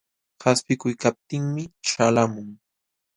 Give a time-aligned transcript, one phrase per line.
[0.41, 2.49] Qaspiykuykaptinmi ćhalqamun.